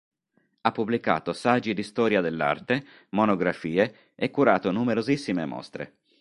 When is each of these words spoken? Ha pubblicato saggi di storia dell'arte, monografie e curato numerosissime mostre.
Ha 0.61 0.71
pubblicato 0.71 1.31
saggi 1.31 1.75
di 1.75 1.83
storia 1.83 2.21
dell'arte, 2.21 2.83
monografie 3.09 4.09
e 4.15 4.31
curato 4.31 4.71
numerosissime 4.71 5.45
mostre. 5.45 5.97